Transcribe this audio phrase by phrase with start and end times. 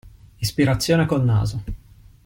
[0.41, 1.63] Ispirazione col naso.